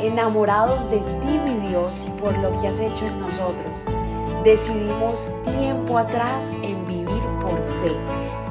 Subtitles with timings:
[0.00, 3.84] enamorados de ti, mi Dios, por lo que has hecho en nosotros.
[4.44, 7.92] Decidimos tiempo atrás en vivir por fe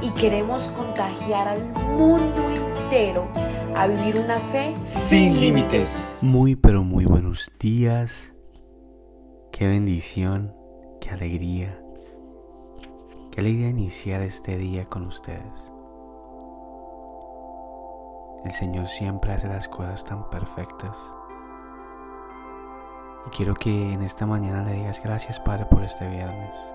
[0.01, 1.63] y queremos contagiar al
[1.97, 3.27] mundo entero
[3.75, 6.17] a vivir una fe sin límites.
[6.21, 8.33] Muy pero muy buenos días.
[9.51, 10.53] Qué bendición,
[10.99, 11.79] qué alegría.
[13.31, 15.71] Qué alegría iniciar este día con ustedes.
[18.45, 21.11] El Señor siempre hace las cosas tan perfectas.
[23.27, 26.73] Y quiero que en esta mañana le digas gracias Padre por este viernes.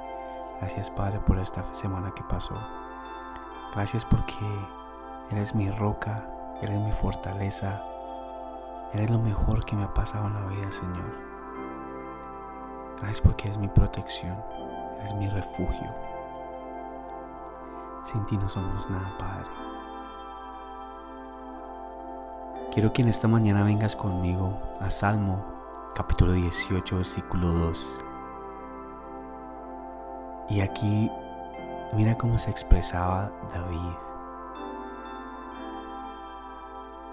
[0.59, 2.55] Gracias Padre por esta semana que pasó.
[3.73, 4.37] Gracias porque
[5.31, 6.29] eres mi roca,
[6.61, 7.83] eres mi fortaleza.
[8.93, 11.15] Eres lo mejor que me ha pasado en la vida, Señor.
[12.97, 14.37] Gracias porque eres mi protección,
[14.99, 15.89] eres mi refugio.
[18.05, 19.51] Sin ti no somos nada, Padre.
[22.73, 25.60] Quiero que en esta mañana vengas conmigo a Salmo
[25.95, 27.99] capítulo 18, versículo 2.
[30.51, 31.11] Y aquí
[31.93, 33.97] mira cómo se expresaba David.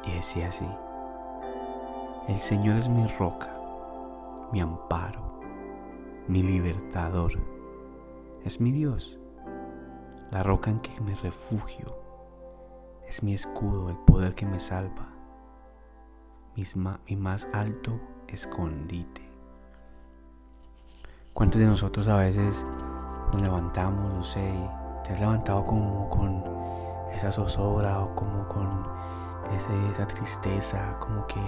[0.06, 0.68] Y decía así,
[2.28, 3.52] el Señor es mi roca,
[4.52, 5.42] mi amparo,
[6.28, 7.34] mi libertador,
[8.46, 9.20] es mi Dios,
[10.32, 11.98] la roca en que me refugio,
[13.08, 15.10] es mi escudo, el poder que me salva,
[16.56, 19.22] mi más alto escondite.
[21.34, 22.66] ¿Cuántos de nosotros a veces
[23.32, 24.54] nos levantamos, no sé,
[25.04, 26.44] te has levantado como con
[27.14, 28.68] esa zozobra o como con
[29.92, 31.42] esa tristeza, como que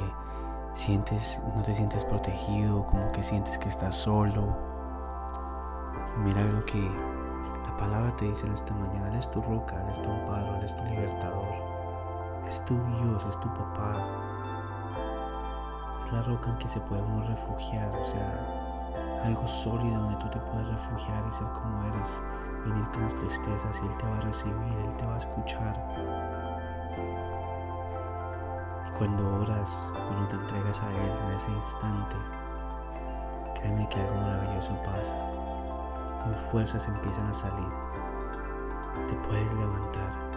[0.75, 4.69] sientes, no te sientes protegido, como que sientes que estás solo?
[6.17, 9.89] mira lo que la palabra te dice en esta mañana, Él es tu roca, Él
[9.91, 11.47] es tu amparo, es tu libertador,
[12.47, 14.05] es tu Dios, es tu papá,
[16.11, 20.67] la roca en que se puede refugiar, o sea, algo sólido donde tú te puedes
[20.67, 22.23] refugiar y ser como eres,
[22.65, 25.73] venir con las tristezas y Él te va a recibir, Él te va a escuchar.
[28.87, 32.15] Y cuando oras, cuando te entregas a Él en ese instante,
[33.55, 35.15] créeme que algo maravilloso pasa.
[36.31, 37.69] Y fuerzas empiezan a salir.
[39.07, 40.29] Te puedes levantar.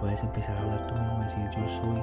[0.00, 2.02] Puedes empezar a hablar tú mismo decir, yo soy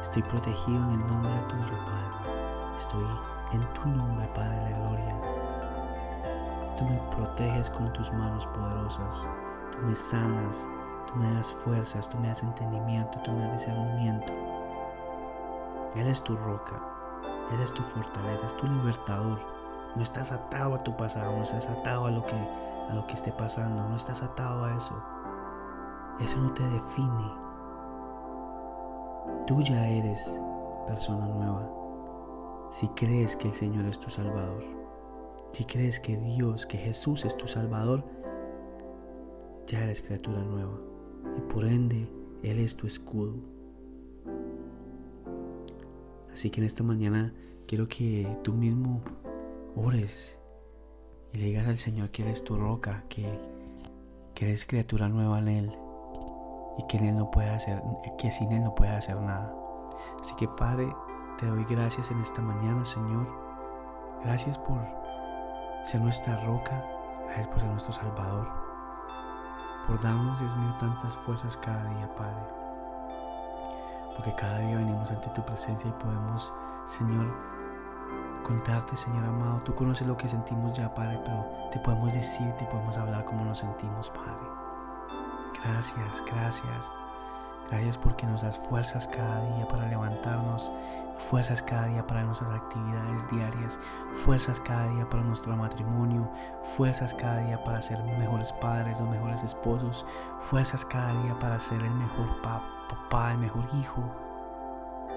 [0.00, 2.76] Estoy protegido en el nombre tuyo, Padre.
[2.76, 3.04] Estoy
[3.52, 5.20] en tu nombre, Padre de la gloria.
[6.76, 9.28] Tú me proteges con tus manos poderosas.
[9.72, 10.68] Tú me sanas.
[11.08, 12.08] Tú me das fuerzas.
[12.08, 13.18] Tú me das entendimiento.
[13.24, 14.32] Tú me das discernimiento.
[15.96, 16.80] Él es tu roca.
[17.50, 18.46] Él es tu fortaleza.
[18.46, 19.40] Es tu libertador.
[19.96, 21.32] No estás atado a tu pasado.
[21.32, 22.36] No estás atado a lo que,
[22.88, 23.82] a lo que esté pasando.
[23.88, 24.94] No estás atado a eso.
[26.20, 27.47] Eso no te define.
[29.46, 30.40] Tú ya eres
[30.86, 31.78] persona nueva
[32.70, 34.62] si crees que el Señor es tu Salvador.
[35.52, 38.04] Si crees que Dios, que Jesús es tu Salvador,
[39.66, 40.78] ya eres criatura nueva.
[41.36, 42.10] Y por ende,
[42.42, 43.36] Él es tu escudo.
[46.30, 47.32] Así que en esta mañana
[47.66, 49.02] quiero que tú mismo
[49.74, 50.38] ores
[51.32, 53.26] y le digas al Señor que eres tu roca, que,
[54.34, 55.87] que eres criatura nueva en Él
[56.78, 57.82] y que, él no puede hacer,
[58.16, 59.52] que sin Él no puede hacer nada.
[60.20, 60.88] Así que Padre,
[61.36, 63.26] te doy gracias en esta mañana, Señor.
[64.24, 64.78] Gracias por
[65.84, 66.82] ser nuestra roca,
[67.26, 68.48] gracias por ser nuestro Salvador,
[69.86, 72.42] por darnos, Dios mío, tantas fuerzas cada día, Padre.
[74.14, 76.52] Porque cada día venimos ante tu presencia y podemos,
[76.86, 77.32] Señor,
[78.44, 79.60] contarte, Señor amado.
[79.64, 83.44] Tú conoces lo que sentimos ya, Padre, pero te podemos decir, te podemos hablar como
[83.44, 84.57] nos sentimos, Padre.
[85.64, 86.92] Gracias, gracias.
[87.70, 90.72] Gracias porque nos das fuerzas cada día para levantarnos,
[91.18, 93.78] fuerzas cada día para nuestras actividades diarias,
[94.24, 96.30] fuerzas cada día para nuestro matrimonio,
[96.76, 100.06] fuerzas cada día para ser mejores padres, los mejores esposos,
[100.42, 104.02] fuerzas cada día para ser el mejor papá, el mejor hijo.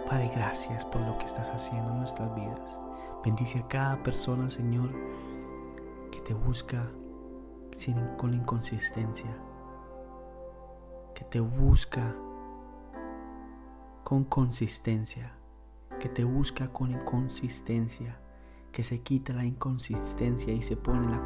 [0.10, 2.80] Padre, gracias por lo que estás haciendo en nuestras vidas.
[3.24, 4.92] Bendice a cada persona, Señor,
[6.12, 6.84] que te busca
[7.76, 9.30] sin, con inconsistencia
[11.22, 12.16] que te busca
[14.04, 15.32] con consistencia,
[16.00, 18.18] que te busca con inconsistencia,
[18.72, 21.24] que se quita la inconsistencia y se pone la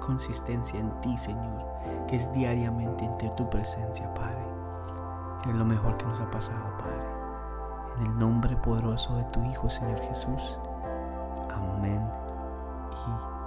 [0.00, 1.62] consistencia en ti, Señor,
[2.08, 4.40] que es diariamente entre tu presencia, Padre.
[5.46, 7.98] Es lo mejor que nos ha pasado, Padre.
[7.98, 10.58] En el nombre poderoso de tu Hijo, Señor Jesús.
[11.50, 12.02] Amén
[12.92, 13.31] y